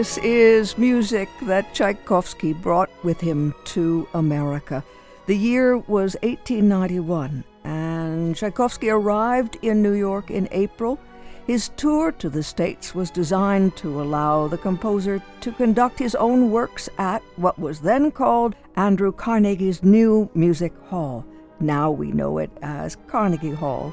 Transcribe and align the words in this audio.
This 0.00 0.16
is 0.22 0.78
music 0.78 1.28
that 1.42 1.74
Tchaikovsky 1.74 2.54
brought 2.54 2.88
with 3.04 3.20
him 3.20 3.54
to 3.64 4.08
America. 4.14 4.82
The 5.26 5.36
year 5.36 5.76
was 5.76 6.16
1891, 6.22 7.44
and 7.64 8.34
Tchaikovsky 8.34 8.88
arrived 8.88 9.58
in 9.60 9.82
New 9.82 9.92
York 9.92 10.30
in 10.30 10.48
April. 10.52 10.98
His 11.46 11.68
tour 11.76 12.12
to 12.12 12.30
the 12.30 12.42
States 12.42 12.94
was 12.94 13.10
designed 13.10 13.76
to 13.76 14.00
allow 14.00 14.48
the 14.48 14.56
composer 14.56 15.22
to 15.42 15.52
conduct 15.52 15.98
his 15.98 16.14
own 16.14 16.50
works 16.50 16.88
at 16.96 17.20
what 17.36 17.58
was 17.58 17.80
then 17.80 18.10
called 18.10 18.56
Andrew 18.76 19.12
Carnegie's 19.12 19.82
New 19.82 20.30
Music 20.32 20.72
Hall. 20.84 21.26
Now 21.60 21.90
we 21.90 22.10
know 22.10 22.38
it 22.38 22.50
as 22.62 22.96
Carnegie 23.06 23.52
Hall. 23.52 23.92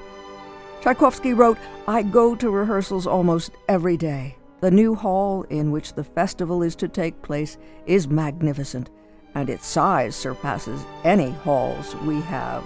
Tchaikovsky 0.80 1.34
wrote, 1.34 1.58
I 1.86 2.02
go 2.02 2.34
to 2.34 2.50
rehearsals 2.50 3.06
almost 3.06 3.52
every 3.68 3.98
day. 3.98 4.38
The 4.60 4.72
new 4.72 4.96
hall 4.96 5.44
in 5.44 5.72
which 5.72 5.94
the 5.94 6.04
festival 6.04 6.64
is 6.64 6.76
to 6.78 6.88
take 6.88 7.22
place 7.22 7.58
is 7.86 8.08
magnificent, 8.08 8.90
and 9.36 9.50
its 9.52 9.68
size 9.68 10.16
surpasses 10.16 10.84
any 11.04 11.30
halls 11.30 11.96
we 11.98 12.20
have. 12.22 12.64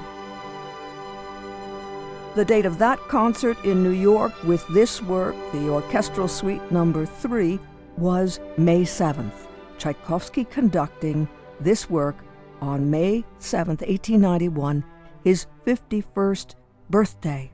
The 2.35 2.45
date 2.45 2.65
of 2.65 2.77
that 2.77 2.97
concert 3.09 3.61
in 3.65 3.83
New 3.83 3.89
York 3.89 4.31
with 4.45 4.65
this 4.69 5.01
work, 5.01 5.35
the 5.51 5.67
Orchestral 5.67 6.29
Suite 6.29 6.71
Number 6.71 7.05
3, 7.05 7.59
was 7.97 8.39
May 8.57 8.83
7th. 8.83 9.47
Tchaikovsky 9.77 10.45
conducting 10.45 11.27
this 11.59 11.89
work 11.89 12.15
on 12.61 12.89
May 12.89 13.25
7th, 13.39 13.81
1891, 13.81 14.81
his 15.25 15.47
51st 15.65 16.55
birthday. 16.89 17.51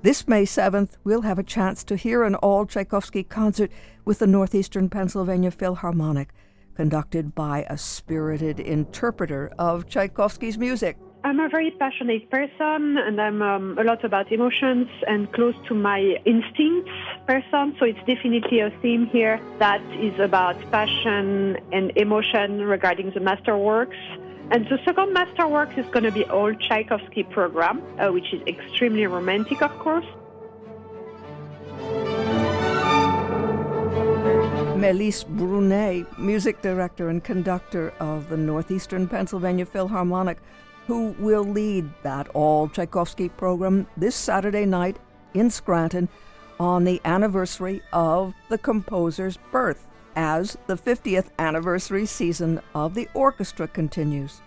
This 0.00 0.28
May 0.28 0.44
7th, 0.44 0.90
we'll 1.02 1.22
have 1.22 1.40
a 1.40 1.42
chance 1.42 1.82
to 1.82 1.96
hear 1.96 2.22
an 2.22 2.36
all 2.36 2.66
Tchaikovsky 2.66 3.24
concert 3.24 3.72
with 4.04 4.20
the 4.20 4.28
Northeastern 4.28 4.88
Pennsylvania 4.88 5.50
Philharmonic, 5.50 6.28
conducted 6.76 7.34
by 7.34 7.66
a 7.68 7.76
spirited 7.76 8.60
interpreter 8.60 9.50
of 9.58 9.88
Tchaikovsky's 9.88 10.56
music. 10.56 10.98
I'm 11.24 11.40
a 11.40 11.48
very 11.48 11.72
passionate 11.72 12.30
person 12.30 12.96
and 12.96 13.20
I'm 13.20 13.42
um, 13.42 13.76
a 13.76 13.82
lot 13.82 14.04
about 14.04 14.30
emotions 14.30 14.86
and 15.08 15.32
close 15.32 15.56
to 15.66 15.74
my 15.74 15.98
instincts 16.24 16.92
person. 17.26 17.74
So 17.80 17.84
it's 17.84 17.98
definitely 18.06 18.60
a 18.60 18.70
theme 18.80 19.06
here 19.06 19.40
that 19.58 19.82
is 20.00 20.16
about 20.20 20.56
passion 20.70 21.58
and 21.72 21.90
emotion 21.96 22.62
regarding 22.62 23.10
the 23.10 23.20
masterworks. 23.20 23.98
And 24.50 24.66
the 24.68 24.78
second 24.84 25.12
masterwork 25.12 25.76
is 25.76 25.84
going 25.86 26.04
to 26.04 26.12
be 26.12 26.24
all 26.24 26.54
Tchaikovsky 26.54 27.22
program, 27.24 27.82
uh, 27.98 28.10
which 28.10 28.32
is 28.32 28.40
extremely 28.46 29.06
romantic, 29.06 29.60
of 29.60 29.70
course. 29.78 30.06
Melisse 34.78 35.24
Brunet, 35.24 36.06
music 36.18 36.62
director 36.62 37.10
and 37.10 37.22
conductor 37.22 37.92
of 38.00 38.30
the 38.30 38.38
Northeastern 38.38 39.06
Pennsylvania 39.06 39.66
Philharmonic, 39.66 40.38
who 40.86 41.14
will 41.18 41.44
lead 41.44 41.90
that 42.02 42.28
all 42.28 42.68
Tchaikovsky 42.68 43.28
program 43.28 43.86
this 43.98 44.16
Saturday 44.16 44.64
night 44.64 44.96
in 45.34 45.50
Scranton 45.50 46.08
on 46.58 46.84
the 46.84 47.02
anniversary 47.04 47.82
of 47.92 48.32
the 48.48 48.56
composer's 48.56 49.36
birth 49.52 49.86
as 50.16 50.56
the 50.66 50.76
50th 50.76 51.28
anniversary 51.38 52.06
season 52.06 52.60
of 52.74 52.94
the 52.94 53.08
orchestra 53.14 53.68
continues. 53.68 54.40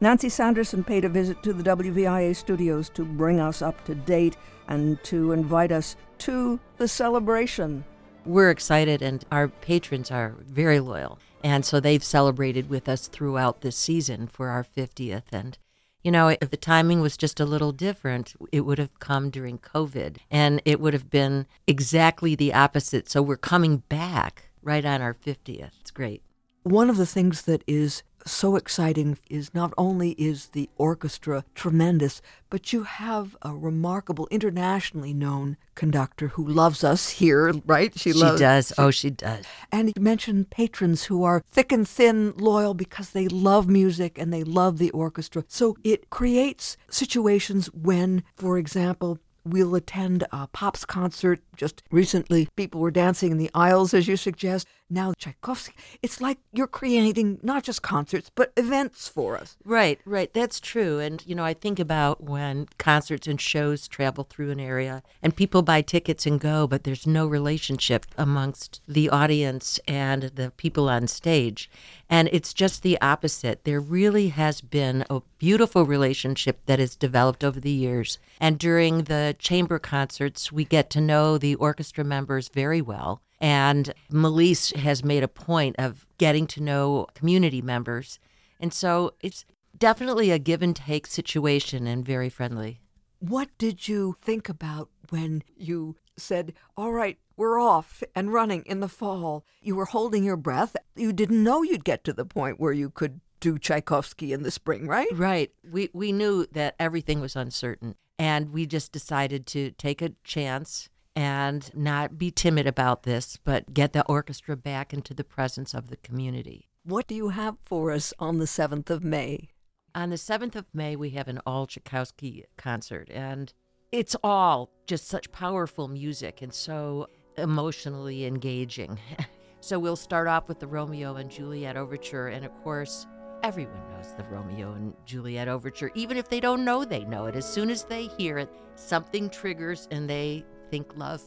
Nancy 0.00 0.28
Sanderson 0.28 0.84
paid 0.84 1.04
a 1.04 1.08
visit 1.08 1.42
to 1.42 1.52
the 1.52 1.62
WVIA 1.62 2.34
studios 2.36 2.88
to 2.90 3.04
bring 3.04 3.40
us 3.40 3.62
up 3.62 3.84
to 3.84 3.96
date 3.96 4.36
and 4.68 5.02
to 5.02 5.32
invite 5.32 5.72
us 5.72 5.96
to 6.18 6.60
the 6.76 6.86
celebration. 6.86 7.84
We're 8.24 8.50
excited, 8.50 9.02
and 9.02 9.24
our 9.32 9.48
patrons 9.48 10.10
are 10.12 10.36
very 10.40 10.78
loyal. 10.78 11.18
And 11.42 11.64
so 11.64 11.80
they've 11.80 12.04
celebrated 12.04 12.68
with 12.68 12.88
us 12.88 13.08
throughout 13.08 13.62
this 13.62 13.76
season 13.76 14.28
for 14.28 14.48
our 14.48 14.62
50th. 14.62 15.32
And, 15.32 15.58
you 16.04 16.12
know, 16.12 16.28
if 16.28 16.50
the 16.50 16.56
timing 16.56 17.00
was 17.00 17.16
just 17.16 17.40
a 17.40 17.44
little 17.44 17.72
different, 17.72 18.34
it 18.52 18.60
would 18.60 18.78
have 18.78 18.98
come 19.00 19.30
during 19.30 19.58
COVID 19.58 20.18
and 20.30 20.60
it 20.64 20.80
would 20.80 20.94
have 20.94 21.10
been 21.10 21.46
exactly 21.66 22.34
the 22.34 22.52
opposite. 22.54 23.08
So 23.08 23.22
we're 23.22 23.36
coming 23.36 23.78
back 23.88 24.50
right 24.62 24.84
on 24.84 25.00
our 25.00 25.14
50th. 25.14 25.70
It's 25.80 25.90
great. 25.90 26.22
One 26.64 26.90
of 26.90 26.96
the 26.96 27.06
things 27.06 27.42
that 27.42 27.62
is 27.66 28.02
so 28.26 28.56
exciting 28.56 29.18
is 29.30 29.54
not 29.54 29.72
only 29.78 30.10
is 30.12 30.48
the 30.48 30.68
orchestra 30.76 31.44
tremendous, 31.54 32.20
but 32.50 32.72
you 32.72 32.84
have 32.84 33.36
a 33.42 33.54
remarkable, 33.54 34.28
internationally 34.30 35.12
known 35.14 35.56
conductor 35.74 36.28
who 36.28 36.46
loves 36.46 36.82
us 36.82 37.10
here, 37.10 37.52
right? 37.66 37.92
She, 37.98 38.12
she 38.12 38.18
loves, 38.18 38.40
does. 38.40 38.68
She, 38.68 38.74
oh, 38.78 38.90
she 38.90 39.10
does. 39.10 39.44
And 39.70 39.92
you 39.94 40.02
mentioned 40.02 40.50
patrons 40.50 41.04
who 41.04 41.24
are 41.24 41.42
thick 41.50 41.72
and 41.72 41.86
thin 41.86 42.32
loyal 42.36 42.74
because 42.74 43.10
they 43.10 43.28
love 43.28 43.68
music 43.68 44.18
and 44.18 44.32
they 44.32 44.44
love 44.44 44.78
the 44.78 44.90
orchestra. 44.90 45.44
So 45.48 45.76
it 45.84 46.10
creates 46.10 46.76
situations 46.88 47.66
when, 47.72 48.22
for 48.36 48.58
example, 48.58 49.18
We'll 49.48 49.74
attend 49.74 50.24
a 50.30 50.46
Pops 50.48 50.84
concert. 50.84 51.40
Just 51.56 51.82
recently, 51.90 52.48
people 52.56 52.80
were 52.80 52.90
dancing 52.90 53.30
in 53.30 53.38
the 53.38 53.50
aisles, 53.54 53.94
as 53.94 54.06
you 54.06 54.16
suggest. 54.16 54.66
Now, 54.90 55.12
Tchaikovsky, 55.12 55.74
it's 56.02 56.20
like 56.20 56.38
you're 56.52 56.66
creating 56.66 57.40
not 57.42 57.62
just 57.62 57.82
concerts, 57.82 58.30
but 58.34 58.52
events 58.56 59.06
for 59.06 59.36
us. 59.36 59.56
Right, 59.62 60.00
right. 60.06 60.32
That's 60.32 60.60
true. 60.60 60.98
And, 60.98 61.22
you 61.26 61.34
know, 61.34 61.44
I 61.44 61.52
think 61.52 61.78
about 61.78 62.22
when 62.22 62.68
concerts 62.78 63.26
and 63.26 63.38
shows 63.38 63.86
travel 63.86 64.24
through 64.24 64.50
an 64.50 64.60
area 64.60 65.02
and 65.22 65.36
people 65.36 65.60
buy 65.60 65.82
tickets 65.82 66.24
and 66.24 66.40
go, 66.40 66.66
but 66.66 66.84
there's 66.84 67.06
no 67.06 67.26
relationship 67.26 68.06
amongst 68.16 68.80
the 68.88 69.10
audience 69.10 69.78
and 69.86 70.22
the 70.22 70.52
people 70.56 70.88
on 70.88 71.06
stage. 71.06 71.70
And 72.08 72.30
it's 72.32 72.54
just 72.54 72.82
the 72.82 72.98
opposite. 73.02 73.64
There 73.64 73.80
really 73.80 74.28
has 74.28 74.62
been 74.62 75.04
a 75.10 75.20
beautiful 75.38 75.84
relationship 75.84 76.60
that 76.64 76.78
has 76.78 76.96
developed 76.96 77.44
over 77.44 77.60
the 77.60 77.70
years. 77.70 78.18
And 78.40 78.58
during 78.58 79.04
the 79.04 79.36
chamber 79.38 79.78
concerts, 79.78 80.50
we 80.50 80.64
get 80.64 80.88
to 80.90 81.00
know 81.02 81.36
the 81.36 81.56
orchestra 81.56 82.04
members 82.04 82.48
very 82.48 82.80
well. 82.80 83.20
And 83.40 83.92
Melisse 84.10 84.74
has 84.76 85.04
made 85.04 85.22
a 85.22 85.28
point 85.28 85.76
of 85.78 86.06
getting 86.18 86.46
to 86.48 86.62
know 86.62 87.06
community 87.14 87.62
members. 87.62 88.18
And 88.60 88.72
so 88.72 89.14
it's 89.20 89.44
definitely 89.76 90.30
a 90.30 90.38
give 90.38 90.62
and 90.62 90.74
take 90.74 91.06
situation 91.06 91.86
and 91.86 92.04
very 92.04 92.28
friendly. 92.28 92.80
What 93.20 93.48
did 93.58 93.88
you 93.88 94.16
think 94.20 94.48
about 94.48 94.90
when 95.10 95.42
you 95.56 95.96
said, 96.16 96.54
All 96.76 96.92
right, 96.92 97.18
we're 97.36 97.60
off 97.60 98.02
and 98.14 98.32
running 98.32 98.62
in 98.64 98.80
the 98.80 98.88
fall? 98.88 99.44
You 99.60 99.76
were 99.76 99.86
holding 99.86 100.24
your 100.24 100.36
breath. 100.36 100.76
You 100.96 101.12
didn't 101.12 101.42
know 101.42 101.62
you'd 101.62 101.84
get 101.84 102.04
to 102.04 102.12
the 102.12 102.24
point 102.24 102.60
where 102.60 102.72
you 102.72 102.90
could 102.90 103.20
do 103.40 103.58
Tchaikovsky 103.58 104.32
in 104.32 104.42
the 104.42 104.50
spring, 104.50 104.86
right? 104.86 105.08
Right. 105.12 105.52
We 105.68 105.90
we 105.92 106.12
knew 106.12 106.46
that 106.52 106.74
everything 106.78 107.20
was 107.20 107.36
uncertain 107.36 107.94
and 108.18 108.52
we 108.52 108.66
just 108.66 108.92
decided 108.92 109.46
to 109.46 109.70
take 109.72 110.02
a 110.02 110.12
chance 110.24 110.88
and 111.18 111.74
not 111.74 112.16
be 112.16 112.30
timid 112.30 112.64
about 112.64 113.02
this, 113.02 113.36
but 113.42 113.74
get 113.74 113.92
the 113.92 114.06
orchestra 114.06 114.56
back 114.56 114.94
into 114.94 115.12
the 115.12 115.24
presence 115.24 115.74
of 115.74 115.90
the 115.90 115.96
community. 115.96 116.68
What 116.84 117.08
do 117.08 117.16
you 117.16 117.30
have 117.30 117.56
for 117.64 117.90
us 117.90 118.14
on 118.20 118.38
the 118.38 118.44
7th 118.44 118.88
of 118.88 119.02
May? 119.02 119.48
On 119.96 120.10
the 120.10 120.16
7th 120.16 120.54
of 120.54 120.66
May, 120.72 120.94
we 120.94 121.10
have 121.10 121.26
an 121.26 121.40
all 121.44 121.66
Tchaikovsky 121.66 122.44
concert, 122.56 123.10
and 123.10 123.52
it's 123.90 124.14
all 124.22 124.70
just 124.86 125.08
such 125.08 125.32
powerful 125.32 125.88
music 125.88 126.40
and 126.40 126.54
so 126.54 127.08
emotionally 127.36 128.24
engaging. 128.24 129.00
so 129.60 129.76
we'll 129.76 129.96
start 129.96 130.28
off 130.28 130.46
with 130.46 130.60
the 130.60 130.68
Romeo 130.68 131.16
and 131.16 131.28
Juliet 131.28 131.76
overture, 131.76 132.28
and 132.28 132.44
of 132.44 132.54
course, 132.62 133.08
everyone 133.42 133.82
knows 133.90 134.14
the 134.14 134.22
Romeo 134.22 134.72
and 134.72 134.94
Juliet 135.04 135.48
overture. 135.48 135.90
Even 135.96 136.16
if 136.16 136.28
they 136.28 136.38
don't 136.38 136.64
know, 136.64 136.84
they 136.84 137.04
know 137.06 137.26
it. 137.26 137.34
As 137.34 137.52
soon 137.52 137.70
as 137.70 137.82
they 137.82 138.06
hear 138.06 138.38
it, 138.38 138.48
something 138.76 139.28
triggers 139.28 139.88
and 139.90 140.08
they 140.08 140.44
think 140.70 140.96
love. 140.96 141.22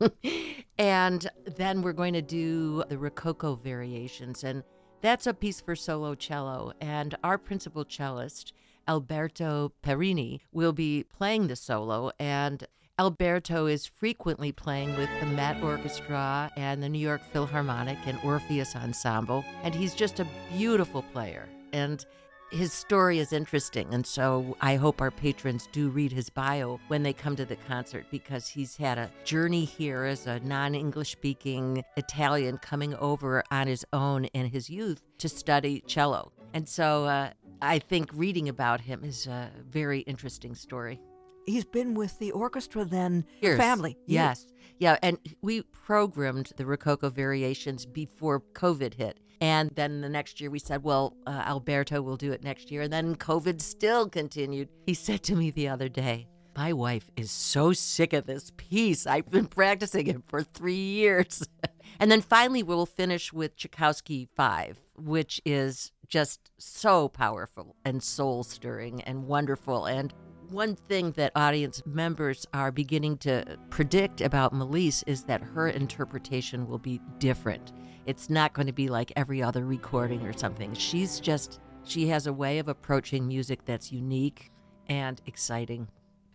and 0.78 1.30
then 1.44 1.82
we're 1.82 1.92
going 1.92 2.14
to 2.14 2.22
do 2.22 2.84
the 2.88 2.98
Rococo 2.98 3.54
variations. 3.56 4.44
And 4.44 4.62
that's 5.00 5.26
a 5.26 5.34
piece 5.34 5.60
for 5.60 5.76
solo 5.76 6.14
cello. 6.14 6.72
And 6.80 7.16
our 7.22 7.38
principal 7.38 7.84
cellist, 7.84 8.52
Alberto 8.88 9.72
Parrini, 9.82 10.40
will 10.52 10.72
be 10.72 11.04
playing 11.04 11.48
the 11.48 11.56
solo. 11.56 12.10
And 12.18 12.66
Alberto 12.98 13.66
is 13.66 13.86
frequently 13.86 14.52
playing 14.52 14.94
with 14.96 15.08
the 15.20 15.26
Met 15.26 15.62
Orchestra 15.62 16.50
and 16.56 16.82
the 16.82 16.88
New 16.88 16.98
York 16.98 17.22
Philharmonic 17.32 17.98
and 18.04 18.18
Orpheus 18.22 18.76
Ensemble. 18.76 19.44
And 19.62 19.74
he's 19.74 19.94
just 19.94 20.20
a 20.20 20.26
beautiful 20.52 21.02
player. 21.02 21.48
And 21.72 22.04
his 22.50 22.72
story 22.72 23.18
is 23.18 23.32
interesting. 23.32 23.92
And 23.94 24.06
so 24.06 24.56
I 24.60 24.76
hope 24.76 25.00
our 25.00 25.10
patrons 25.10 25.68
do 25.72 25.88
read 25.88 26.12
his 26.12 26.28
bio 26.30 26.80
when 26.88 27.02
they 27.02 27.12
come 27.12 27.36
to 27.36 27.44
the 27.44 27.56
concert 27.56 28.06
because 28.10 28.48
he's 28.48 28.76
had 28.76 28.98
a 28.98 29.10
journey 29.24 29.64
here 29.64 30.04
as 30.04 30.26
a 30.26 30.40
non 30.40 30.74
English 30.74 31.12
speaking 31.12 31.84
Italian 31.96 32.58
coming 32.58 32.94
over 32.96 33.44
on 33.50 33.66
his 33.66 33.84
own 33.92 34.24
in 34.26 34.46
his 34.46 34.68
youth 34.68 35.00
to 35.18 35.28
study 35.28 35.82
cello. 35.86 36.32
And 36.52 36.68
so 36.68 37.04
uh, 37.04 37.30
I 37.62 37.78
think 37.78 38.10
reading 38.12 38.48
about 38.48 38.80
him 38.80 39.04
is 39.04 39.26
a 39.26 39.50
very 39.68 40.00
interesting 40.00 40.54
story. 40.54 41.00
he's 41.46 41.64
been 41.64 41.94
with 41.94 42.18
the 42.18 42.32
orchestra 42.32 42.84
then, 42.84 43.24
Years. 43.40 43.58
family. 43.58 43.96
Ye- 44.06 44.14
Yes. 44.16 44.46
Yeah. 44.78 44.96
And 45.02 45.18
we 45.42 45.62
programmed 45.62 46.52
the 46.56 46.64
Rococo 46.66 47.10
variations 47.10 47.86
before 47.86 48.40
COVID 48.54 48.94
hit. 48.94 49.20
And 49.40 49.70
then 49.74 50.02
the 50.02 50.08
next 50.08 50.40
year 50.40 50.50
we 50.50 50.58
said, 50.58 50.82
well, 50.82 51.16
uh, 51.26 51.42
Alberto 51.46 52.02
will 52.02 52.16
do 52.16 52.32
it 52.32 52.44
next 52.44 52.70
year. 52.70 52.82
And 52.82 52.92
then 52.92 53.16
COVID 53.16 53.60
still 53.60 54.08
continued. 54.08 54.68
He 54.86 54.94
said 54.94 55.22
to 55.24 55.34
me 55.34 55.50
the 55.50 55.68
other 55.68 55.88
day, 55.88 56.28
my 56.56 56.72
wife 56.72 57.10
is 57.16 57.30
so 57.30 57.72
sick 57.72 58.12
of 58.12 58.26
this 58.26 58.52
piece. 58.56 59.06
I've 59.06 59.30
been 59.30 59.46
practicing 59.46 60.08
it 60.08 60.22
for 60.26 60.42
three 60.42 60.74
years. 60.74 61.48
and 62.00 62.10
then 62.10 62.20
finally, 62.20 62.62
we'll 62.62 62.86
finish 62.86 63.32
with 63.32 63.56
Tchaikovsky 63.56 64.28
5, 64.36 64.78
which 64.96 65.40
is 65.46 65.92
just 66.06 66.50
so 66.58 67.08
powerful 67.08 67.76
and 67.84 68.02
soul 68.02 68.42
stirring 68.42 69.00
and 69.02 69.26
wonderful. 69.26 69.86
And 69.86 70.12
one 70.50 70.74
thing 70.74 71.12
that 71.12 71.32
audience 71.36 71.82
members 71.86 72.44
are 72.52 72.72
beginning 72.72 73.16
to 73.18 73.56
predict 73.70 74.20
about 74.20 74.52
Melisse 74.52 75.04
is 75.06 75.22
that 75.24 75.40
her 75.40 75.68
interpretation 75.68 76.66
will 76.66 76.78
be 76.78 77.00
different. 77.18 77.72
It's 78.06 78.30
not 78.30 78.52
going 78.52 78.66
to 78.66 78.72
be 78.72 78.88
like 78.88 79.12
every 79.16 79.42
other 79.42 79.64
recording 79.64 80.26
or 80.26 80.32
something. 80.32 80.74
She's 80.74 81.20
just, 81.20 81.60
she 81.84 82.08
has 82.08 82.26
a 82.26 82.32
way 82.32 82.58
of 82.58 82.68
approaching 82.68 83.28
music 83.28 83.64
that's 83.64 83.92
unique 83.92 84.50
and 84.88 85.20
exciting. 85.26 85.88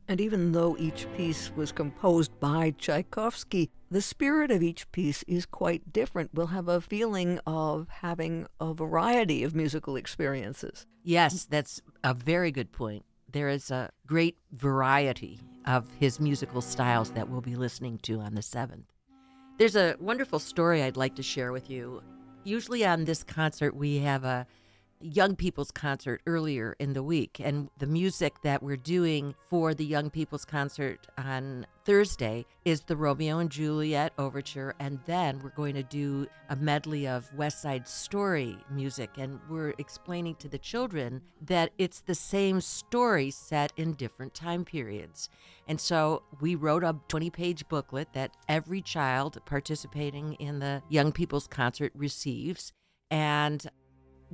And 0.07 0.21
even 0.21 0.51
though 0.51 0.77
each 0.77 1.07
piece 1.17 1.51
was 1.55 1.71
composed 1.71 2.39
by 2.39 2.75
Tchaikovsky, 2.77 3.71
the 3.89 4.01
spirit 4.01 4.51
of 4.51 4.61
each 4.61 4.91
piece 4.91 5.23
is 5.23 5.47
quite 5.47 5.91
different. 5.91 6.29
We'll 6.33 6.47
have 6.47 6.67
a 6.67 6.79
feeling 6.79 7.39
of 7.47 7.87
having 7.89 8.45
a 8.59 8.73
variety 8.73 9.43
of 9.43 9.55
musical 9.55 9.95
experiences. 9.95 10.85
Yes, 11.03 11.45
that's 11.45 11.81
a 12.03 12.13
very 12.13 12.51
good 12.51 12.71
point. 12.71 13.03
There 13.31 13.49
is 13.49 13.71
a 13.71 13.89
great 14.05 14.37
variety 14.51 15.39
of 15.65 15.89
his 15.99 16.19
musical 16.19 16.61
styles 16.61 17.11
that 17.11 17.27
we'll 17.27 17.41
be 17.41 17.55
listening 17.55 17.97
to 18.03 18.19
on 18.19 18.35
the 18.35 18.41
7th. 18.41 18.85
There's 19.57 19.77
a 19.77 19.95
wonderful 20.01 20.39
story 20.39 20.83
I'd 20.83 20.97
like 20.97 21.15
to 21.15 21.23
share 21.23 21.53
with 21.53 21.69
you. 21.69 22.03
Usually 22.43 22.85
on 22.85 23.05
this 23.05 23.23
concert, 23.23 23.73
we 23.73 23.99
have 23.99 24.25
a 24.25 24.45
young 25.01 25.35
people's 25.35 25.71
concert 25.71 26.21
earlier 26.25 26.75
in 26.79 26.93
the 26.93 27.03
week. 27.03 27.39
And 27.43 27.69
the 27.77 27.87
music 27.87 28.41
that 28.43 28.63
we're 28.63 28.77
doing 28.77 29.35
for 29.47 29.73
the 29.73 29.85
young 29.85 30.09
people's 30.09 30.45
concert 30.45 31.07
on 31.17 31.65
Thursday 31.85 32.45
is 32.63 32.81
the 32.81 32.95
Romeo 32.95 33.37
and 33.37 33.49
Juliet 33.49 34.13
overture. 34.17 34.73
And 34.79 34.99
then 35.05 35.39
we're 35.43 35.49
going 35.49 35.75
to 35.75 35.83
do 35.83 36.27
a 36.49 36.55
medley 36.55 37.07
of 37.07 37.31
West 37.35 37.61
Side 37.61 37.87
Story 37.87 38.57
music. 38.71 39.11
And 39.17 39.39
we're 39.49 39.73
explaining 39.77 40.35
to 40.35 40.47
the 40.47 40.57
children 40.57 41.21
that 41.41 41.71
it's 41.77 42.01
the 42.01 42.15
same 42.15 42.61
story 42.61 43.29
set 43.31 43.71
in 43.77 43.93
different 43.93 44.33
time 44.33 44.65
periods. 44.65 45.29
And 45.67 45.79
so 45.79 46.23
we 46.41 46.55
wrote 46.55 46.83
a 46.83 46.95
20 47.07 47.29
page 47.29 47.67
booklet 47.67 48.13
that 48.13 48.35
every 48.49 48.81
child 48.81 49.37
participating 49.45 50.33
in 50.33 50.59
the 50.59 50.81
young 50.89 51.11
people's 51.11 51.47
concert 51.47 51.91
receives. 51.95 52.73
And 53.11 53.65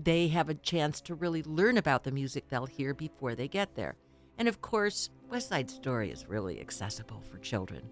they 0.03 0.27
have 0.29 0.49
a 0.49 0.55
chance 0.55 1.01
to 1.01 1.15
really 1.15 1.43
learn 1.43 1.77
about 1.77 2.03
the 2.03 2.11
music 2.11 2.49
they'll 2.49 2.65
hear 2.65 2.93
before 2.93 3.35
they 3.35 3.47
get 3.47 3.75
there. 3.75 3.95
And 4.37 4.47
of 4.47 4.61
course, 4.61 5.09
West 5.29 5.49
Side 5.49 5.69
Story 5.69 6.09
is 6.11 6.27
really 6.27 6.59
accessible 6.59 7.21
for 7.29 7.37
children. 7.37 7.83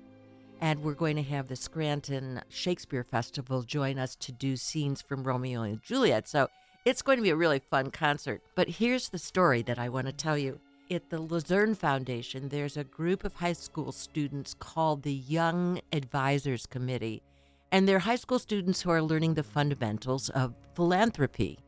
And 0.61 0.81
we're 0.81 0.93
going 0.93 1.15
to 1.15 1.23
have 1.23 1.47
the 1.47 1.55
Scranton 1.55 2.41
Shakespeare 2.49 3.03
Festival 3.03 3.63
join 3.63 3.97
us 3.97 4.15
to 4.17 4.31
do 4.31 4.57
scenes 4.57 5.01
from 5.01 5.23
Romeo 5.23 5.61
and 5.61 5.81
Juliet. 5.81 6.27
So 6.27 6.49
it's 6.85 7.01
going 7.01 7.17
to 7.17 7.23
be 7.23 7.29
a 7.29 7.35
really 7.35 7.59
fun 7.59 7.91
concert. 7.91 8.41
But 8.55 8.67
here's 8.67 9.09
the 9.09 9.19
story 9.19 9.61
that 9.63 9.79
I 9.79 9.89
want 9.89 10.07
to 10.07 10.13
tell 10.13 10.37
you. 10.37 10.59
At 10.91 11.11
the 11.11 11.19
Luzerne 11.19 11.75
Foundation, 11.75 12.49
there's 12.49 12.75
a 12.75 12.83
group 12.83 13.23
of 13.23 13.35
high 13.35 13.53
school 13.53 13.91
students 13.91 14.55
called 14.55 15.03
the 15.03 15.13
Young 15.13 15.79
Advisors 15.93 16.65
Committee. 16.65 17.21
And 17.71 17.87
they're 17.87 17.99
high 17.99 18.15
school 18.15 18.39
students 18.39 18.81
who 18.81 18.89
are 18.89 19.01
learning 19.01 19.35
the 19.35 19.43
fundamentals 19.43 20.29
of 20.29 20.55
philanthropy. 20.73 21.59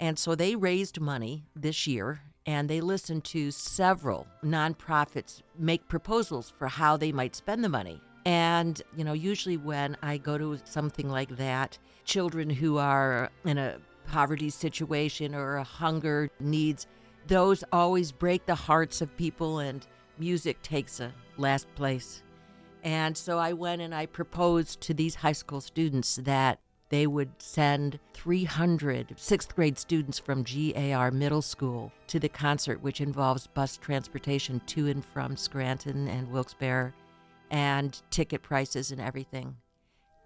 And 0.00 0.18
so 0.18 0.34
they 0.34 0.56
raised 0.56 1.00
money 1.00 1.44
this 1.54 1.86
year 1.86 2.20
and 2.44 2.68
they 2.68 2.80
listened 2.80 3.24
to 3.24 3.50
several 3.50 4.26
nonprofits 4.44 5.42
make 5.58 5.88
proposals 5.88 6.50
for 6.50 6.68
how 6.68 6.96
they 6.96 7.12
might 7.12 7.34
spend 7.34 7.64
the 7.64 7.68
money. 7.68 8.00
And, 8.24 8.80
you 8.96 9.04
know, 9.04 9.12
usually 9.12 9.56
when 9.56 9.96
I 10.02 10.18
go 10.18 10.36
to 10.36 10.58
something 10.64 11.08
like 11.08 11.36
that, 11.36 11.78
children 12.04 12.50
who 12.50 12.76
are 12.78 13.30
in 13.44 13.58
a 13.58 13.78
poverty 14.06 14.50
situation 14.50 15.34
or 15.34 15.56
a 15.56 15.64
hunger 15.64 16.30
needs, 16.40 16.86
those 17.26 17.64
always 17.72 18.12
break 18.12 18.46
the 18.46 18.54
hearts 18.54 19.00
of 19.00 19.16
people, 19.16 19.58
and 19.58 19.86
music 20.18 20.62
takes 20.62 21.00
a 21.00 21.12
last 21.36 21.72
place. 21.74 22.22
And 22.82 23.16
so 23.16 23.38
I 23.38 23.52
went 23.52 23.82
and 23.82 23.94
I 23.94 24.06
proposed 24.06 24.80
to 24.82 24.94
these 24.94 25.16
high 25.16 25.32
school 25.32 25.60
students 25.60 26.16
that 26.22 26.60
they 26.88 27.06
would 27.06 27.30
send 27.38 27.98
300 28.14 29.14
sixth 29.16 29.54
grade 29.54 29.78
students 29.78 30.18
from 30.18 30.44
GAR 30.44 31.10
Middle 31.10 31.42
School 31.42 31.92
to 32.06 32.20
the 32.20 32.28
concert, 32.28 32.82
which 32.82 33.00
involves 33.00 33.46
bus 33.48 33.76
transportation 33.76 34.60
to 34.66 34.88
and 34.88 35.04
from 35.04 35.36
Scranton 35.36 36.08
and 36.08 36.30
Wilkes-Barre 36.30 36.94
and 37.50 38.00
ticket 38.10 38.42
prices 38.42 38.92
and 38.92 39.00
everything. 39.00 39.56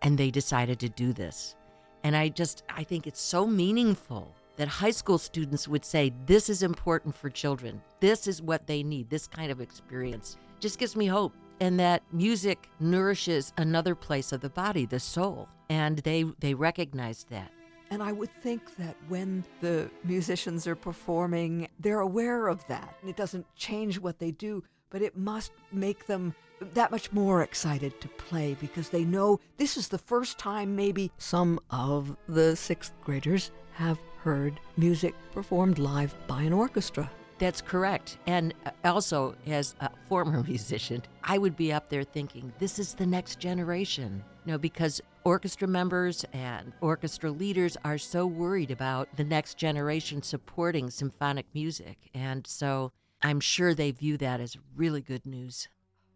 And 0.02 0.16
they 0.16 0.30
decided 0.30 0.78
to 0.80 0.88
do 0.88 1.12
this. 1.12 1.56
And 2.04 2.16
I 2.16 2.28
just, 2.28 2.62
I 2.68 2.84
think 2.84 3.06
it's 3.06 3.20
so 3.20 3.46
meaningful 3.46 4.34
that 4.56 4.68
high 4.68 4.90
school 4.90 5.18
students 5.18 5.68
would 5.68 5.84
say, 5.84 6.12
This 6.26 6.48
is 6.48 6.62
important 6.62 7.14
for 7.14 7.30
children. 7.30 7.80
This 8.00 8.26
is 8.26 8.42
what 8.42 8.66
they 8.66 8.82
need. 8.82 9.08
This 9.08 9.26
kind 9.26 9.50
of 9.50 9.60
experience 9.60 10.36
just 10.60 10.78
gives 10.78 10.96
me 10.96 11.06
hope 11.06 11.34
and 11.60 11.78
that 11.78 12.02
music 12.12 12.68
nourishes 12.80 13.52
another 13.56 13.94
place 13.94 14.32
of 14.32 14.40
the 14.40 14.50
body, 14.50 14.86
the 14.86 15.00
soul, 15.00 15.48
and 15.68 15.98
they 15.98 16.24
they 16.40 16.54
recognize 16.54 17.24
that. 17.30 17.52
And 17.90 18.02
I 18.02 18.12
would 18.12 18.30
think 18.42 18.76
that 18.76 18.96
when 19.08 19.44
the 19.60 19.90
musicians 20.04 20.66
are 20.66 20.76
performing, 20.76 21.68
they're 21.80 22.00
aware 22.00 22.46
of 22.46 22.64
that. 22.68 22.94
And 23.00 23.10
It 23.10 23.16
doesn't 23.16 23.46
change 23.56 23.98
what 23.98 24.20
they 24.20 24.30
do, 24.30 24.62
but 24.90 25.02
it 25.02 25.16
must 25.16 25.52
make 25.72 26.06
them 26.06 26.34
that 26.74 26.90
much 26.90 27.12
more 27.12 27.42
excited 27.42 28.00
to 28.00 28.08
play 28.08 28.56
because 28.60 28.90
they 28.90 29.04
know 29.04 29.40
this 29.56 29.76
is 29.76 29.88
the 29.88 29.98
first 29.98 30.38
time 30.38 30.76
maybe 30.76 31.10
some 31.18 31.58
of 31.70 32.16
the 32.28 32.54
sixth 32.54 32.92
graders 33.02 33.50
have 33.72 33.98
heard 34.22 34.60
music 34.76 35.14
performed 35.32 35.78
live 35.78 36.14
by 36.26 36.42
an 36.42 36.52
orchestra. 36.52 37.10
That's 37.40 37.62
correct. 37.62 38.18
And 38.26 38.52
uh, 38.66 38.70
also, 38.84 39.34
as 39.46 39.74
a 39.80 39.88
former 40.08 40.42
musician, 40.46 41.02
I 41.24 41.38
would 41.38 41.56
be 41.56 41.72
up 41.72 41.88
there 41.88 42.04
thinking, 42.04 42.52
this 42.58 42.78
is 42.78 42.94
the 42.94 43.06
next 43.06 43.40
generation. 43.40 44.22
You 44.44 44.52
know, 44.52 44.58
because 44.58 45.00
orchestra 45.24 45.66
members 45.66 46.24
and 46.34 46.72
orchestra 46.82 47.30
leaders 47.30 47.78
are 47.82 47.98
so 47.98 48.26
worried 48.26 48.70
about 48.70 49.08
the 49.16 49.24
next 49.24 49.56
generation 49.56 50.22
supporting 50.22 50.90
symphonic 50.90 51.46
music. 51.54 52.10
And 52.14 52.46
so 52.46 52.92
I'm 53.22 53.40
sure 53.40 53.74
they 53.74 53.90
view 53.90 54.18
that 54.18 54.40
as 54.40 54.58
really 54.76 55.00
good 55.00 55.24
news. 55.24 55.68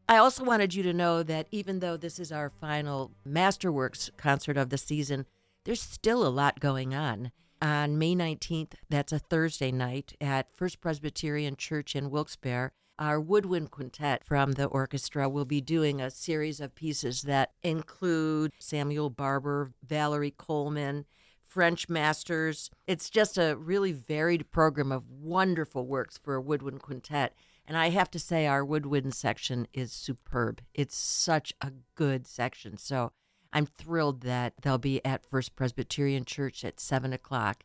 I 0.06 0.18
also 0.18 0.44
wanted 0.44 0.74
you 0.74 0.82
to 0.82 0.92
know 0.92 1.22
that 1.22 1.48
even 1.50 1.80
though 1.80 1.96
this 1.96 2.18
is 2.18 2.32
our 2.32 2.50
final 2.60 3.12
Masterworks 3.26 4.10
concert 4.18 4.58
of 4.58 4.68
the 4.68 4.76
season, 4.76 5.24
there's 5.64 5.80
still 5.80 6.26
a 6.26 6.28
lot 6.28 6.60
going 6.60 6.94
on 6.94 7.30
on 7.64 7.98
May 7.98 8.14
19th, 8.14 8.74
that's 8.90 9.12
a 9.12 9.18
Thursday 9.18 9.72
night, 9.72 10.14
at 10.20 10.54
First 10.54 10.82
Presbyterian 10.82 11.56
Church 11.56 11.96
in 11.96 12.10
Wilkes-Barre, 12.10 12.72
our 12.98 13.18
woodwind 13.18 13.70
quintet 13.70 14.22
from 14.22 14.52
the 14.52 14.66
orchestra 14.66 15.28
will 15.28 15.46
be 15.46 15.62
doing 15.62 16.00
a 16.00 16.10
series 16.10 16.60
of 16.60 16.74
pieces 16.74 17.22
that 17.22 17.52
include 17.62 18.52
Samuel 18.58 19.08
Barber, 19.08 19.72
Valerie 19.82 20.34
Coleman, 20.36 21.06
French 21.42 21.88
masters. 21.88 22.70
It's 22.86 23.08
just 23.08 23.38
a 23.38 23.56
really 23.56 23.92
varied 23.92 24.50
program 24.50 24.92
of 24.92 25.10
wonderful 25.10 25.86
works 25.86 26.18
for 26.18 26.34
a 26.34 26.42
woodwind 26.42 26.82
quintet. 26.82 27.34
And 27.66 27.78
I 27.78 27.88
have 27.88 28.10
to 28.10 28.18
say, 28.18 28.46
our 28.46 28.64
woodwind 28.64 29.14
section 29.14 29.66
is 29.72 29.90
superb. 29.90 30.60
It's 30.74 30.96
such 30.96 31.54
a 31.62 31.72
good 31.94 32.26
section. 32.26 32.76
So 32.76 33.12
I'm 33.54 33.66
thrilled 33.66 34.22
that 34.22 34.54
they'll 34.60 34.78
be 34.78 35.02
at 35.04 35.24
First 35.24 35.54
Presbyterian 35.54 36.24
Church 36.24 36.64
at 36.64 36.80
7 36.80 37.12
o'clock. 37.12 37.62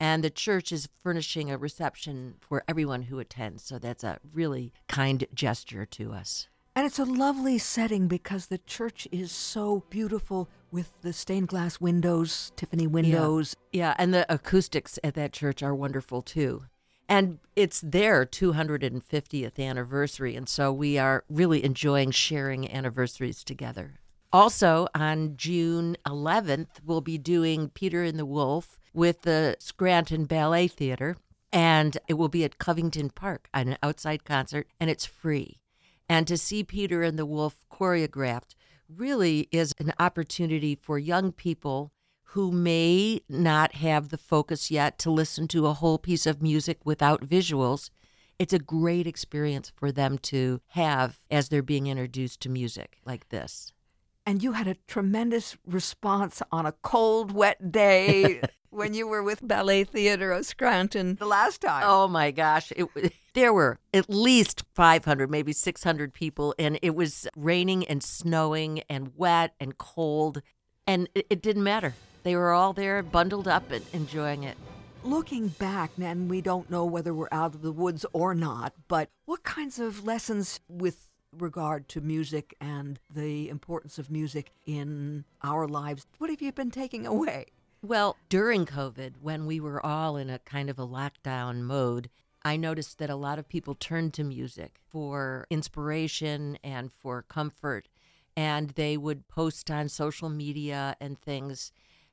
And 0.00 0.22
the 0.22 0.30
church 0.30 0.72
is 0.72 0.88
furnishing 1.02 1.50
a 1.50 1.56
reception 1.56 2.34
for 2.40 2.64
everyone 2.68 3.02
who 3.02 3.18
attends. 3.18 3.62
So 3.62 3.78
that's 3.78 4.04
a 4.04 4.18
really 4.32 4.72
kind 4.88 5.24
gesture 5.32 5.86
to 5.86 6.12
us. 6.12 6.48
And 6.76 6.86
it's 6.86 6.98
a 6.98 7.04
lovely 7.04 7.58
setting 7.58 8.06
because 8.06 8.46
the 8.46 8.58
church 8.58 9.08
is 9.10 9.32
so 9.32 9.84
beautiful 9.90 10.48
with 10.70 10.92
the 11.00 11.12
stained 11.12 11.48
glass 11.48 11.80
windows, 11.80 12.52
Tiffany 12.54 12.86
windows. 12.86 13.56
Yeah, 13.72 13.88
yeah 13.88 13.94
and 13.98 14.14
the 14.14 14.32
acoustics 14.32 14.98
at 15.02 15.14
that 15.14 15.32
church 15.32 15.62
are 15.62 15.74
wonderful 15.74 16.22
too. 16.22 16.64
And 17.08 17.38
it's 17.56 17.80
their 17.80 18.26
250th 18.26 19.58
anniversary. 19.58 20.36
And 20.36 20.48
so 20.48 20.72
we 20.72 20.98
are 20.98 21.24
really 21.28 21.64
enjoying 21.64 22.10
sharing 22.10 22.70
anniversaries 22.70 23.42
together. 23.42 23.98
Also, 24.30 24.86
on 24.94 25.36
June 25.36 25.96
11th, 26.06 26.80
we'll 26.84 27.00
be 27.00 27.16
doing 27.16 27.70
Peter 27.70 28.02
and 28.02 28.18
the 28.18 28.26
Wolf 28.26 28.78
with 28.92 29.22
the 29.22 29.56
Scranton 29.58 30.26
Ballet 30.26 30.68
Theater, 30.68 31.16
and 31.50 31.96
it 32.08 32.14
will 32.14 32.28
be 32.28 32.44
at 32.44 32.58
Covington 32.58 33.08
Park, 33.08 33.48
an 33.54 33.78
outside 33.82 34.24
concert, 34.24 34.68
and 34.78 34.90
it's 34.90 35.06
free. 35.06 35.60
And 36.10 36.26
to 36.26 36.36
see 36.36 36.62
Peter 36.62 37.02
and 37.02 37.18
the 37.18 37.24
Wolf 37.24 37.64
choreographed 37.72 38.54
really 38.86 39.48
is 39.50 39.72
an 39.78 39.94
opportunity 39.98 40.74
for 40.74 40.98
young 40.98 41.32
people 41.32 41.92
who 42.32 42.52
may 42.52 43.22
not 43.30 43.76
have 43.76 44.10
the 44.10 44.18
focus 44.18 44.70
yet 44.70 44.98
to 44.98 45.10
listen 45.10 45.48
to 45.48 45.66
a 45.66 45.72
whole 45.72 45.98
piece 45.98 46.26
of 46.26 46.42
music 46.42 46.80
without 46.84 47.22
visuals. 47.22 47.88
It's 48.38 48.52
a 48.52 48.58
great 48.58 49.06
experience 49.06 49.72
for 49.74 49.90
them 49.90 50.18
to 50.18 50.60
have 50.68 51.20
as 51.30 51.48
they're 51.48 51.62
being 51.62 51.86
introduced 51.86 52.40
to 52.42 52.50
music 52.50 52.98
like 53.06 53.30
this. 53.30 53.72
And 54.28 54.42
you 54.42 54.52
had 54.52 54.68
a 54.68 54.76
tremendous 54.86 55.56
response 55.64 56.42
on 56.52 56.66
a 56.66 56.72
cold, 56.82 57.32
wet 57.32 57.72
day 57.72 58.42
when 58.68 58.92
you 58.92 59.08
were 59.08 59.22
with 59.22 59.40
Ballet 59.48 59.84
Theater 59.84 60.32
of 60.32 60.44
Scranton 60.44 61.14
the 61.14 61.24
last 61.24 61.62
time. 61.62 61.82
Oh 61.86 62.08
my 62.08 62.30
gosh. 62.30 62.70
It, 62.76 63.14
there 63.32 63.54
were 63.54 63.78
at 63.94 64.10
least 64.10 64.64
500, 64.74 65.30
maybe 65.30 65.54
600 65.54 66.12
people, 66.12 66.54
and 66.58 66.78
it 66.82 66.94
was 66.94 67.26
raining 67.36 67.86
and 67.86 68.02
snowing 68.02 68.82
and 68.90 69.12
wet 69.16 69.54
and 69.58 69.78
cold, 69.78 70.42
and 70.86 71.08
it, 71.14 71.26
it 71.30 71.40
didn't 71.40 71.64
matter. 71.64 71.94
They 72.22 72.36
were 72.36 72.52
all 72.52 72.74
there, 72.74 73.02
bundled 73.02 73.48
up 73.48 73.70
and 73.70 73.86
enjoying 73.94 74.42
it. 74.42 74.58
Looking 75.04 75.48
back, 75.48 75.92
and 75.98 76.28
we 76.28 76.42
don't 76.42 76.70
know 76.70 76.84
whether 76.84 77.14
we're 77.14 77.28
out 77.32 77.54
of 77.54 77.62
the 77.62 77.72
woods 77.72 78.04
or 78.12 78.34
not, 78.34 78.74
but 78.88 79.08
what 79.24 79.42
kinds 79.42 79.78
of 79.78 80.04
lessons 80.04 80.60
with 80.68 81.07
regard 81.36 81.88
to 81.90 82.00
music 82.00 82.54
and 82.60 82.98
the 83.08 83.48
importance 83.48 83.98
of 83.98 84.10
music 84.10 84.52
in 84.66 85.24
our 85.42 85.66
lives, 85.66 86.06
what 86.18 86.30
have 86.30 86.42
you 86.42 86.52
been 86.52 86.70
taking 86.70 87.06
away? 87.06 87.46
Well, 87.82 88.16
during 88.28 88.66
COVID, 88.66 89.14
when 89.20 89.46
we 89.46 89.60
were 89.60 89.84
all 89.84 90.16
in 90.16 90.30
a 90.30 90.40
kind 90.40 90.68
of 90.68 90.78
a 90.78 90.86
lockdown 90.86 91.62
mode, 91.62 92.10
I 92.44 92.56
noticed 92.56 92.98
that 92.98 93.10
a 93.10 93.16
lot 93.16 93.38
of 93.38 93.48
people 93.48 93.74
turned 93.74 94.14
to 94.14 94.24
music 94.24 94.80
for 94.88 95.46
inspiration 95.50 96.58
and 96.64 96.92
for 96.92 97.22
comfort. 97.22 97.88
And 98.36 98.70
they 98.70 98.96
would 98.96 99.28
post 99.28 99.70
on 99.70 99.88
social 99.88 100.28
media 100.28 100.96
and 101.00 101.20
things. 101.20 101.72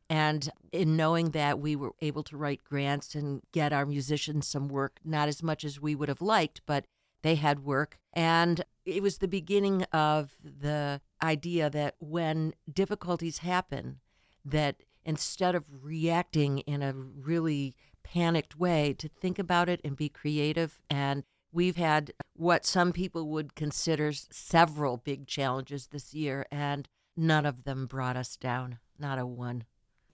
And 0.10 0.50
in 0.72 0.96
knowing 0.96 1.32
that 1.32 1.60
we 1.60 1.76
were 1.76 1.94
able 2.02 2.24
to 2.24 2.38
write 2.38 2.64
grants 2.64 3.16
and 3.16 3.42
get 3.52 3.74
our 3.74 3.86
musicians 3.86 4.48
some 4.48 4.68
work, 4.68 5.00
not 5.04 5.28
as 5.28 5.42
much 5.42 5.64
as 5.64 5.82
we 5.82 5.96
would 5.96 6.10
have 6.10 6.22
liked, 6.22 6.62
but 6.66 6.86
they 7.22 7.36
had 7.36 7.66
work. 7.66 7.98
And 8.14 8.64
it 8.86 9.02
was 9.02 9.18
the 9.18 9.28
beginning 9.28 9.84
of 9.92 10.36
the 10.44 11.02
idea 11.22 11.70
that 11.70 11.96
when 12.00 12.54
difficulties 12.72 13.40
happen, 13.40 14.00
that 14.44 14.84
instead 15.04 15.56
of 15.56 15.66
reacting 15.82 16.60
in 16.60 16.82
a 16.82 16.94
really 16.94 17.76
panicked 18.04 18.58
way, 18.58 18.94
to 18.94 19.10
think 19.10 19.40
about 19.40 19.68
it 19.68 19.82
and 19.84 19.96
be 19.98 20.10
creative. 20.10 20.80
And 20.90 21.24
we've 21.52 21.76
had 21.78 22.14
what 22.34 22.66
some 22.66 22.92
people 22.92 23.28
would 23.30 23.56
consider 23.56 24.12
several 24.14 24.98
big 24.98 25.28
challenges 25.28 25.88
this 25.88 26.14
year, 26.14 26.46
and 26.52 26.88
none 27.18 27.46
of 27.46 27.64
them 27.64 27.88
brought 27.88 28.18
us 28.18 28.38
down, 28.38 28.80
not 29.00 29.18
a 29.18 29.26
one. 29.26 29.66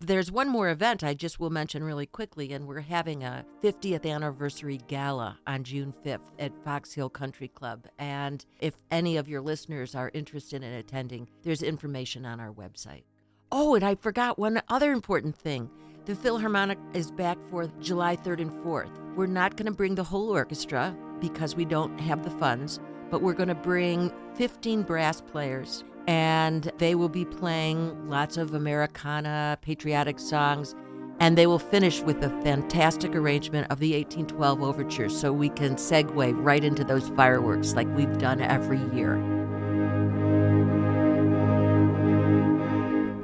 There's 0.03 0.31
one 0.31 0.49
more 0.49 0.69
event 0.69 1.03
I 1.03 1.13
just 1.13 1.39
will 1.39 1.51
mention 1.51 1.83
really 1.83 2.07
quickly, 2.07 2.53
and 2.53 2.67
we're 2.67 2.79
having 2.79 3.23
a 3.23 3.45
50th 3.61 4.03
anniversary 4.03 4.79
gala 4.87 5.37
on 5.45 5.63
June 5.63 5.93
5th 6.03 6.31
at 6.39 6.57
Fox 6.65 6.91
Hill 6.91 7.09
Country 7.09 7.47
Club. 7.47 7.85
And 7.99 8.43
if 8.59 8.73
any 8.89 9.17
of 9.17 9.29
your 9.29 9.41
listeners 9.41 9.93
are 9.93 10.09
interested 10.15 10.63
in 10.63 10.73
attending, 10.73 11.29
there's 11.43 11.61
information 11.61 12.25
on 12.25 12.39
our 12.39 12.51
website. 12.51 13.03
Oh, 13.51 13.75
and 13.75 13.83
I 13.83 13.93
forgot 13.93 14.39
one 14.39 14.63
other 14.69 14.91
important 14.91 15.35
thing. 15.35 15.69
The 16.05 16.15
Philharmonic 16.15 16.79
is 16.95 17.11
back 17.11 17.37
for 17.51 17.71
July 17.79 18.15
3rd 18.15 18.41
and 18.41 18.51
4th. 18.51 19.15
We're 19.15 19.27
not 19.27 19.55
going 19.55 19.67
to 19.67 19.71
bring 19.71 19.93
the 19.93 20.03
whole 20.03 20.31
orchestra 20.31 20.97
because 21.19 21.55
we 21.55 21.63
don't 21.63 21.99
have 21.99 22.23
the 22.23 22.31
funds, 22.31 22.79
but 23.11 23.21
we're 23.21 23.33
going 23.33 23.49
to 23.49 23.55
bring 23.55 24.11
15 24.33 24.81
brass 24.81 25.21
players 25.21 25.83
and 26.07 26.71
they 26.77 26.95
will 26.95 27.09
be 27.09 27.25
playing 27.25 28.09
lots 28.09 28.37
of 28.37 28.53
Americana, 28.53 29.57
patriotic 29.61 30.19
songs, 30.19 30.75
and 31.19 31.37
they 31.37 31.45
will 31.45 31.59
finish 31.59 32.01
with 32.01 32.23
a 32.23 32.29
fantastic 32.41 33.15
arrangement 33.15 33.67
of 33.69 33.79
the 33.79 33.93
1812 33.93 34.63
overture 34.63 35.09
so 35.09 35.31
we 35.31 35.49
can 35.49 35.75
segue 35.75 36.33
right 36.43 36.63
into 36.63 36.83
those 36.83 37.09
fireworks 37.09 37.75
like 37.75 37.87
we've 37.95 38.17
done 38.17 38.41
every 38.41 38.79
year. 38.95 39.17